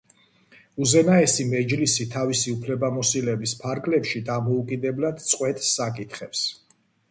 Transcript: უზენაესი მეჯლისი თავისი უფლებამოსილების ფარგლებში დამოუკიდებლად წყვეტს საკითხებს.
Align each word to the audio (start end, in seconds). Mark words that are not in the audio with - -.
უზენაესი 0.85 1.45
მეჯლისი 1.49 2.07
თავისი 2.15 2.55
უფლებამოსილების 2.55 3.55
ფარგლებში 3.61 4.25
დამოუკიდებლად 4.33 5.23
წყვეტს 5.29 5.71
საკითხებს. 5.79 6.45